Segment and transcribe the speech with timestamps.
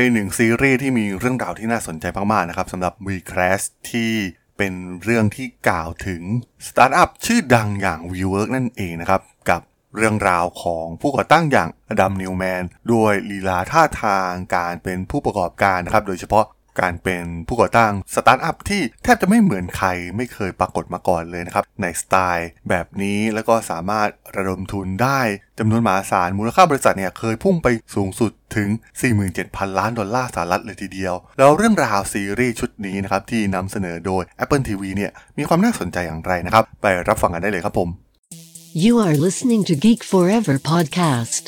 [0.00, 4.12] เป็นหนึ่งซีรีส์ที่มีเรื่องราวที่น่าสนใจมากๆนะครับสำหรับ WeCrashed ที่
[4.56, 6.22] เป็นเรื่องที่กล่าวถึง
[6.66, 9.60] สตาร์ทอัพชื่อดังอย่าง WeWork นั่นเองนะครับ กับ
[9.96, 12.62] เรื่องราวของผู้ก่อตั้งอย่าง Adam Neumann
[12.92, 16.44] ด้วยลีลาท่าทางการเป็นผู้ประกอบการนะครับ โดยเฉพาะ
[16.80, 25.20] การเป็นผู้ก่อตั้งสตาร์ทอัพที่แทบจะไม่เหมือนใครไม่เคยปรากฏมาก่อนเลยนะครับ ในสไตล์แบบนี้แล้วก็สามารถระดมทุนได้
[25.58, 28.68] จำนวนมหาศาลมูลค่าบริษัทเนี่ยเคยพุ่งไปสูงสุดถึง
[29.24, 37.88] 47,000 ล้านดอลลาร์สหรัฐเลยทีเดียว แล้วเรื่องราวซีรีส์ชุดนี้นะครับที่นำเสนอโดย Apple TV เนี่ยมีความน่าสนใจอย่างไรนะครับ ไปรับฟังกันได้เลยครับผม
[38.84, 41.42] You are listening to Geek Forever podcast.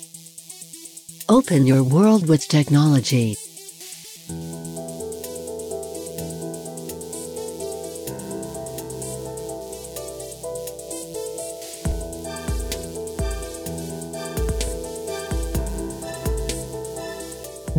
[1.36, 3.28] Open your world with technology.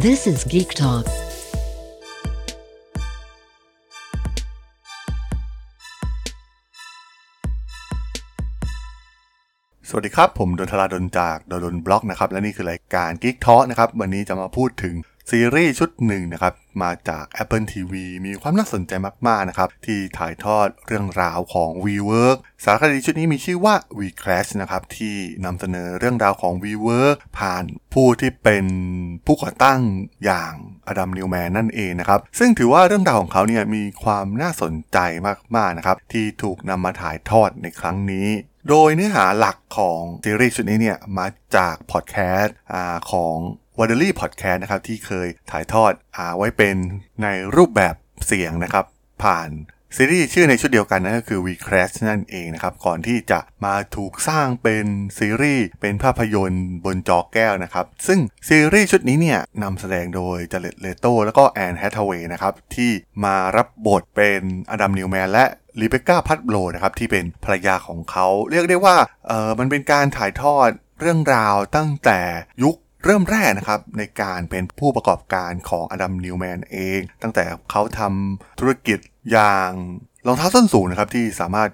[0.07, 1.05] This is Geek Talk.
[9.89, 14.93] สวัสดีครับ ผมดนทราดนจากดนบล็อกนะครับ และนี่คือรายการ Geek Talk นะครับ วันนี้จะมาพูดถึง
[15.29, 17.93] ซีรีส์ชุดหนึ่งนะครับมาจาก Apple TV
[18.25, 18.91] มีความน่าสนใจ
[19.27, 27.63] มาก ๆ นะครับ ที่ถ่ายทอดเรื่องราวของ WeWork สารคดีชุดนี้มีชื่อว่า We Crash นะครับที่นำเสนอเรื่องราวของ WeWork ผ่าน
[27.93, 28.65] ผู้ที่เป็น
[29.25, 29.81] ผู้ก่อตั้ง
[30.25, 30.53] อย่าง
[30.87, 34.97] อดัมนิวแมนนั่นเองนะครับ ซึ่งถือว่าเรื่องราวของเขาเนี่ยมีความน่าสนใจ
[35.55, 38.27] มาก ๆ นะครับ ที่ถูกนำมาถ่ายทอดในครั้งนี้
[38.69, 42.55] โดยเนื้อหาหลักของซีรีส์ชุดนี้เนี่ยมาจากพอดแคสต์
[43.11, 43.37] ของ
[43.81, 46.75] ว a เดอรี่พอดแคสต์นะครับที่เคยถ่ายทอดอาไว้เป็น
[47.23, 48.85] ในรูปแบบเสียงนะครับ
[49.23, 49.49] ผ่าน
[49.97, 54.85] ซีรีส์ชื่อในชุดเดียวกันนั่นก็คือ We Crash นั่นเองนะครับ ก่อนที่จะมาถูกสร้างเป็น
[55.19, 62.91] ซีรีส์เป็นภาพยนตร์บนจอแก้วนะครับ ซึ่งซีรีส์ชุดนี้เนี่ยนำแสดงโดย Jared Leto แล้วก็ Anne Hathaway นะครับ ที่
[63.23, 65.45] มารับบทเป็น Adam Neumann และ
[65.79, 68.97] Rebekah Paltrow นะครับที่เป็นภรรยาของเขา เรียกได้ว่า
[69.27, 72.19] เออมันเป็นการถ่ายทอดเรื่องราวตั้งแต่
[72.63, 72.75] ยุค
[73.05, 78.99] เริ่มแรกนะครับในการเป็นผู้ประกอบการของ Adam Neumann เอง ตั้งแต่เขาทำธุรกิจ
[79.31, 79.69] อย่าง
[80.27, 81.69] รองเท้าส้นสูงนะครับที่สามารถ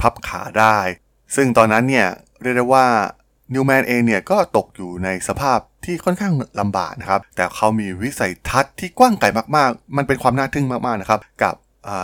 [0.00, 0.78] พับขาได้
[1.36, 2.08] ซึ่งตอนนั้นเนี่ย
[2.42, 2.86] เรียกได้ว่า
[3.54, 9.26] นิวแมนเองเนี่ยก็ตกอยู่ในสภาพที่ค่อนข้างลำบากนะครับ แต่เขามีวิสัยทัศน์ที่กว้างไกล
[9.56, 11.54] มากๆ มันเป็นความน่าทึ่งมากๆนะครับกับ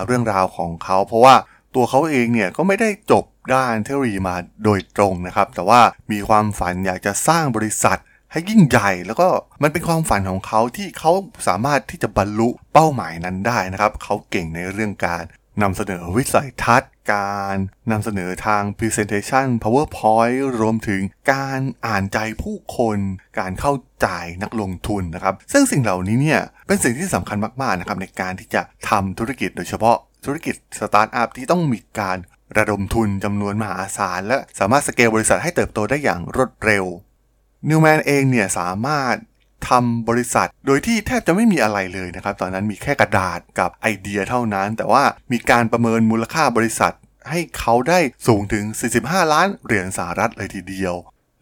[0.06, 1.34] เรื่องราวของเขา เพราะว่า
[1.74, 3.24] ตัวเขาเองเนี่ยก็ไม่ได้จบ
[3.54, 5.80] ด้านเทคโนโลยีมาโดยตรงนะครับ แต่ว่า
[6.12, 7.98] มีความฝันอยากจะสร้างบริษัท
[8.32, 9.28] ให้ยิ่งใหญ่แล้วก็
[9.62, 11.12] มันเป็นความฝันของเขาที่เขา
[11.48, 15.24] สามารถที่จะบรรลุเป้าหมายนั้นได้นะครับ เขาเก่งในเรื่องการ
[15.62, 17.56] นำเสนอวิสัยทัศน์ การ
[17.90, 21.02] นำเสนอทาง Presentation PowerPoint รวมถึง
[21.32, 22.98] การอ่านใจผู้คน
[23.38, 24.08] การเข้าใจ
[24.42, 32.18] นักลงทุนนะครับ ซึ่งสิ่งเหล่านี้เนี่ยเป็นสิ่งที่สำคัญมากๆนะครับในการที่จะทำธุรกิจโดยเฉพาะธุรกิจสตาร์ทอัพที่ต้องมีการ
[32.58, 36.84] ระดมทุนจำนวนมหาศาลและสามารถสเกลบริษัทให้เติบโตได้อย่างรวดเร็ว
[37.68, 39.16] Neumann เองเนี่ยสามารถ
[39.68, 46.94] ทำบริษัทโดยที่แทบจะไม่มีอะไรเลยนะครับ ตอนนั้นมีแค่กระดาษกับไอเดียเท่านั้น แต่ว่ามีการประเมินมูลค่าบริษัท
[47.30, 48.64] ให้เขาได้สูงถึง
[48.98, 50.94] 45 ล้านเหรียญสหรัฐเลยทีเดียว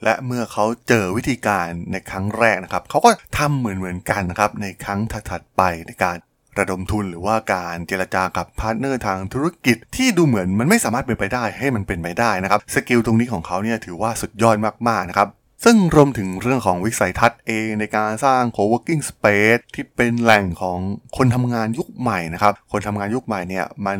[0.04, 5.00] และเมื่อเขาเจอวิธีการในครั้งแรกนะครับ เขาก็ทำเหมือนเหมือนกันนะครับในครั้ง
[5.30, 6.16] ถัดๆไปในการ
[6.58, 14.56] ระดมทุนหรือว่าการเจรจากับ partner ทางธุรกิจที่ดูเหมือนมันไม่สามารถเป็นไปได้ให้มันเป็นไปได้นะครับ skill ตรงนี้ของเขาเนี่ยถือว่าสุดยอด
[14.88, 15.28] มากๆนะครับ
[15.64, 20.78] ซึ่งรวมถึงเรื่องของวิสัยทัศน์เองในการสร้าง co-working space ที่เป็นแหล่งของ
[21.16, 23.98] คนทำงานยุคใหม่นะครับ คนทำงานยุคใหม่เนี่ยมัน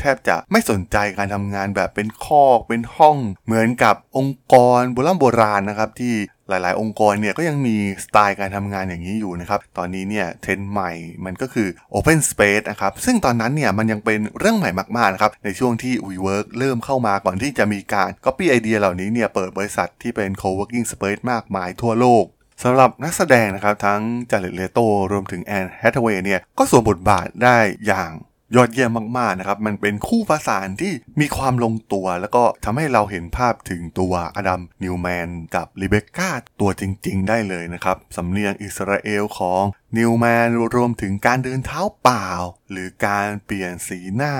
[0.00, 3.16] แทบจะไม่สนใจการทำงานแบบเป็นคอกเป็นห้อง
[3.46, 6.14] เหมือนกับองค์กรโบราณโบราณนะครับที่
[6.48, 10.92] หลาย ๆ องค์กรเนี่ยก็ยังมีสไตล์การทำงานอย่างนี้อยู่นะครับ ตอนนี้เนี่ยเทรนด์ใหม่
[11.24, 22.24] มันก็คือ Open Space นะครับ ซึ่งตอนนั้นเนี่ยมันยังเป็นเรื่องใหม่มาก ๆ นะครับ ในช่วงที่ WeWork เริ่มเข้ามาก่อนที่จะมีการ Copy ไอเดียเหล่านี้เนี่ยเปิดบริษัทที่เป็น Co-working Space มากมายทั่วโลก
[22.62, 24.00] สำหรับนักแสดงนะครับทั้ง
[24.30, 24.78] Jared Leto
[25.12, 28.10] รวมถึง Anne Hathaway เนี่ยก็สวมบทบาทได้อย่าง
[28.56, 36.30] ยอดเยี่ยมมากๆนะครับ มันเป็นคู่ประสานที่มีความลงตัว แล้วก็ทำให้เราเห็นภาพถึงตัว Adam Neumann กับ Rebekah
[36.60, 39.62] ตัวจริง ๆ ได้เลยนะครับ สำเนียงอิสราเอลของ
[39.98, 42.28] Neumann รวมถึงการเดินเท้าเปล่า
[42.70, 44.34] หรือการเปลี่ยนสีหน้า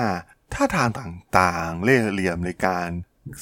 [0.53, 2.89] ท่าทางต่างๆ เล่ห์เหลี่ยมในการ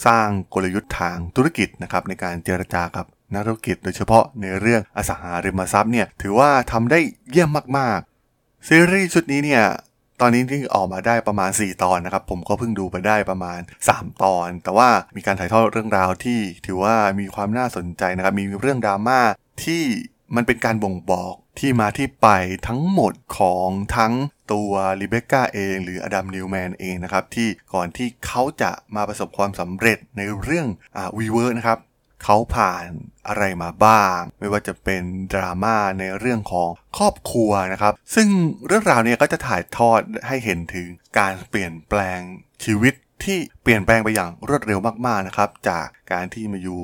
[0.06, 7.00] สร้างกลยุทธ์ทางธุรกิจนะครับในการเจรจากับนักธุรกิจโดยเฉพาะในเรื่องอสังหาริมทรัพย์เนี่ยถือว่าทำได้
[7.30, 9.65] เยี่ยมมากๆซีรีส์ชุดนี้เนี่ย
[10.21, 13.60] ตอนนี้ที่ออกมาได้ประมาณ 4 ตอนนะครับ ผมก็เพิ่งดูไปได้ประมาณ
[13.92, 19.19] 3 ตอน แต่ว่ามีการถ่ายทอดเรื่องราวที่ถือว่ามีความน่าสนใจนะครับ มีเรื่องดราม่า
[19.63, 19.83] ที่
[20.36, 22.27] มันเป็นการบ่งบอกที่มาที่ไป
[22.68, 24.13] ทั้งหมดของทั้ง
[24.54, 30.68] ตัวลิเบคก้าเอง หรืออดัมนิวแมนเองนะครับ ที่ก่อนที่เขาจะมาประสบความสำเร็จในเรื่อง
[30.98, 31.77] อ่า WeWork นะครับ
[32.24, 32.86] เขาผ่าน
[33.27, 38.27] อะไรมาบ้าง ไม่ว่าจะเป็นดราม่าในเรื่องของครอบครัวนะครับ ซึ่ง
[38.68, 40.88] เรื่องราวเนี่ยก็จะถ่ายทอดให้เห็นถึง
[41.19, 42.19] การเปลี่ยนแปลง
[42.66, 42.94] ชีวิต
[43.24, 46.81] ที่เปลี่ยนแปลงไปอย่างรวดเร็วมากๆนะครับ จากการที่มาอยู่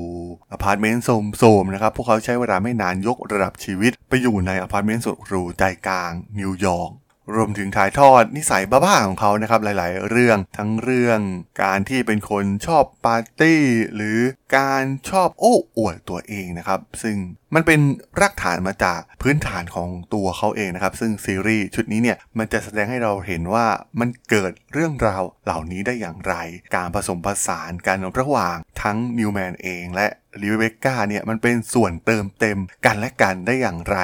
[0.51, 1.05] อพาร์ตเมนต์
[1.37, 6.91] โทรมๆนะครับ พวกเขาใช้เวลาไม่นานยกระดับชีวิต ไปอยู่ในอพาร์ตเมนต์สุดหรูใจกลางนิวยอร์ก
[7.35, 11.19] รวมถึงถ่ายทอดนิสัยบ้าๆของเขานะครับหลายๆ เรื่องทั้งเรื่อง
[11.63, 13.61] การที่เป็นคนชอบปาร์ตี้
[13.95, 14.19] หรือ
[14.57, 17.15] การชอบโอ้อวดตัวเองนะครับ ซึ่ง
[17.55, 17.79] มันเป็น
[18.19, 23.67] รากฐานมาจากพื้นฐานของตัวเขาเองนะครับ ซึ่งซีรีส์ชุดนี้เนี่ยมันจะแสดงให้เราเห็นว่า
[23.99, 26.35] มันเกิดเรื่องราวเหล่านี้ได้อย่างไร
[26.75, 30.07] การผสมผสานกันระหว่างทั้งนิวแมนเองและ
[30.41, 33.99] ลิเวเก้าเนี่ยมันเป็นส่วนเติมเต็มกันและกันได้อย่างไร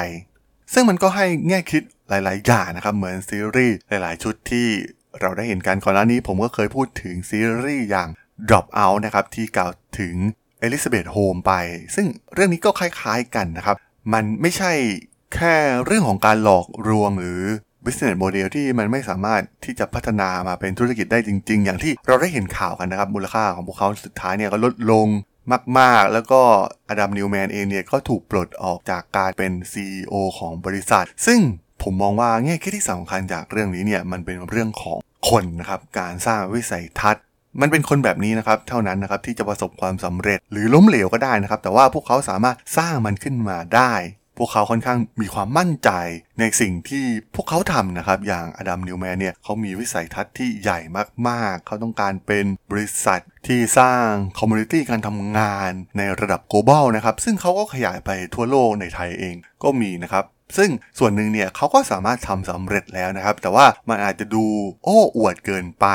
[0.72, 4.68] ซึ่งมันก็ให้แง่คิด หลาย ๆ อย่างนะครับ เหมือนซีรีส์หลาย ๆ ชุดที่
[5.20, 8.08] เราได้เห็นกันก่อนหน้านี้ผมก็เคยพูดถึงซีรีส์อย่าง
[8.48, 10.14] Drop Out นะครับ ที่กล่าวถึง
[10.60, 11.52] เอลิซาเบธโฮมไป
[11.94, 13.76] ซึ่งเรื่องนี้ก็คล้าย ๆ กันนะครับ
[14.12, 14.72] มันไม่ใช่
[15.34, 15.54] แค่
[15.84, 17.42] เรื่องของการหลอกลวงหรือ
[17.84, 25.08] business model ที่มันไม่สามารถที่จะพัฒนามาเป็นธุรกิจได้จริง ๆ อย่างที่เราได้เห็นข่าวกันนะครับ มูลค่าของพวกเขาสุดท้ายเนี่ยก็ลดลง
[25.78, 26.42] มาก ๆ แล้วก็
[26.88, 31.40] อดัมนิวแมนเองเนี่ยก็ถูกปลดออกจากการเป็น CEO ของบริษัท ซึ่ง
[31.82, 34.98] ผมมองว่าแง่คิดที่สำคัญจากเรื่องนี้เนี่ยมันเป็นเรื่องของ
[35.30, 37.22] คนนะครับการสร้างวิสัยทัศน์
[37.60, 43.92] มันเป็นคนแบบนี้นะครับ เท่านั้นนะครับที่จะประสบความสำเร็จหรือล้มเหลวก็ได้นะครับ แต่ว่าพพวกเขาสามารถสร้างมันขึ้นมาได้
[44.42, 45.90] วกเขาค่อนข้างมีความมั่นใจ
[46.38, 47.04] ในสิ่งที่
[47.34, 50.78] พวกเขาทำนะครับ อย่าง Adam Neumann เนี่ยเขามีวิสัยทัศน์ที่ใหญ่
[51.28, 54.06] มากๆ เขาต้องการเป็นบริษัทที่สร้าง
[54.38, 60.26] community การทำงานในระดับ global นะครับ ซึ่งเขาก็ขยายไปทั่วโลกในไทยเองก็มีนะครับ
[60.58, 64.44] ซึ่งส่วนหนึ่งเนี่ยเขาก็สามารถทำสำเร็จแล้วนะครับ แต่ว่ามันอาจจะดู
[64.84, 65.86] โอ้อวดเกินไป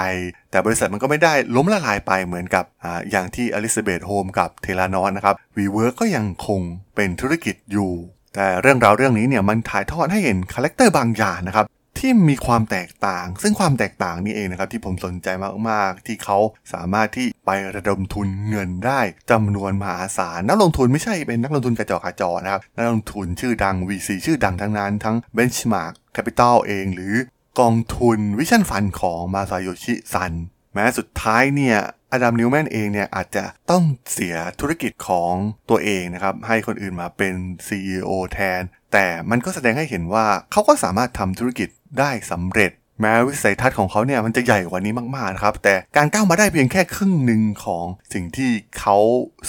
[0.52, 6.62] แต่บริษัทมันก็ไม่ได้ล้มละลายไปเหมือนกับออย่างที่ Elizabeth Holmes กับ Theranos นะครับ WeWork ก็ยังคง
[6.96, 7.92] เป็นธุรกิจอยู่
[8.40, 11.66] แต่เรื่องราวเรื่องนี้เนี่ยมันถ่ายทอดให้เห็น character บางอย่างนะครับ
[11.98, 15.28] ที่มีความแตกต่าง ซึ่งความแตกต่างนี่เองนะครับที่ผมสนใจ
[15.70, 16.38] มากๆ ที่เขา
[16.74, 19.00] สามารถที่ไประดมทุนเงินได้
[19.32, 27.16] จำนวนมหาศาลนักลงทุนไม่ใช่เป็นนักลงทุนกระจอกกระจอนะครับนักลงทุนชื่อดัง VC ชื่อดังทั้งนั้น ทั้ง Benchmark Capital เอง หรือ
[27.60, 30.34] กองทุนวิชั่นฟันของมาซาโยชิซัน
[30.74, 31.78] แม้สุดท้ายเนี่ย
[32.12, 35.34] อดัมนิวแมนเองเนี่ยอาจจะต้องเสียธุรกิจของ
[35.70, 37.34] ตัวเองนะครับ ให้คนอื่นมาเป็น
[37.68, 38.62] CEO แทน
[38.94, 41.70] แต่มันก็แสดงให้เห็นว่าเขาก็สามารถทำธุรกิจ
[42.00, 42.72] ได้สำเร็จ
[43.02, 48.98] แม้วิสัยทัศน์ของเขาเนี่ยมันจะใหญ่กว่านี้มากๆนะครับ แต่การก้าวมาได้เพียงแค่ครึ่งหนึ่งของสิ่งที่เขา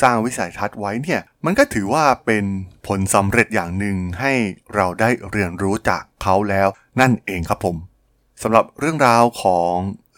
[0.03, 2.45] สร้างวิสัยทัศน์ไว้เนี่ยมันก็ถือว่าเป็น
[2.87, 4.33] ผลสำเร็จอย่างหนึ่งให้
[4.75, 6.69] เราได้เรียนรู้จากเขาแล้ว
[7.01, 7.77] นั่นเองครับผม
[8.43, 9.75] สำหรับเรื่องราวของ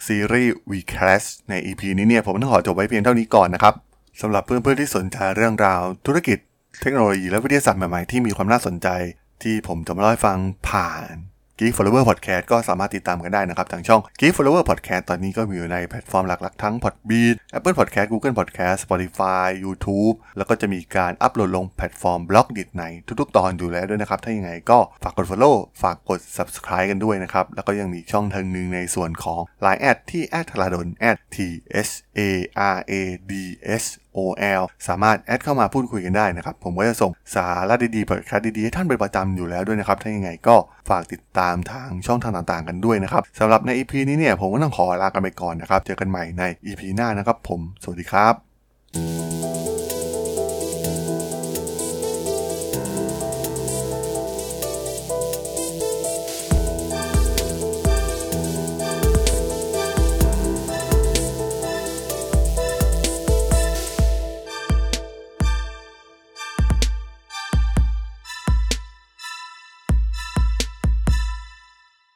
[0.07, 3.75] ซีรีส์ WeCrashed ใน EP นี้เนี่ยผมต้องขอจบไว้เพียงเท่านี้ก่อนนะครับ
[4.21, 6.39] สำหรับเพื่อนๆที่สนใจเรื่องราว ธุรกิจ
[6.81, 8.89] เทคโนโลยีและวิทยาศาสตร์ใหม่ๆที่มีความน่าสนใจ
[9.43, 10.39] ที่ผมจะมาเล่าให้ฟัง
[10.69, 11.15] ผ่าน
[11.63, 18.79] Geek Forever Podcast ก็สามารถติดตามกันได้นะครับ ทางช่อง Geek Forever Podcast ตอนนี้ก็มีอยู่ในแพลตฟอร์มหลักๆ ทั้ง Podbean Apple Podcast Google Podcast
[18.85, 22.85] Spotify YouTube แล้วก็จะมีการอัปโหลดลงแพลตฟอร์ม Blockdit ใน
[23.21, 30.87] ทุกๆ ตอนอยู่แล้วด้วยนะครับ ถ้าอย่างไรก็ฝากกด Follow ฝากกด Subscribe กันด้วยนะครับ แล้วก็ยังมีช่องทางหนึ่งในส่วนของ Line แอดที่แอดทราดน
[31.35, 31.37] T
[31.89, 32.21] H A
[32.75, 32.93] R A
[33.31, 33.33] D
[33.83, 33.85] S
[34.17, 40.57] OL สามารถแอดเข้ามาพูดคุยกันได้นะครับ ผมก็จะส่งสาระดีๆพอดแคสต์ดีๆ ให้ท่านเป็นประจำอยู่แล้วด้วยนะครับ ถ้ายังไงก็
[40.91, 49.20] ฝากติดตามทางช่องทางต่างๆ กันด้วยนะครับสำหรับใน EP นี้เนี่ยผมก็ต้องขอลากันไปก่อนนะครับ เจอกันใหม่ใน EP หน้านะครับผม สวัสดีครับ